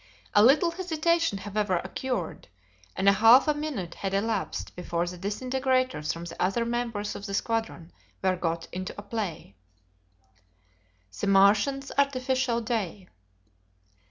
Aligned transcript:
A 0.33 0.41
little 0.41 0.71
hesitation, 0.71 1.37
however, 1.37 1.75
occurred, 1.83 2.47
and 2.95 3.07
a 3.07 3.11
half 3.11 3.47
a 3.47 3.53
minute 3.53 3.93
had 3.93 4.15
elapsed 4.15 4.75
before 4.75 5.05
the 5.05 5.15
disintegrators 5.15 6.11
from 6.11 6.25
the 6.25 6.41
other 6.41 6.65
members 6.65 7.13
of 7.15 7.27
the 7.27 7.35
squadron 7.35 7.91
were 8.23 8.35
got 8.35 8.67
into 8.71 8.95
play. 8.95 9.57
The 11.19 11.27
Martians' 11.27 11.91
Artificial 11.99 12.61
Day. 12.61 13.09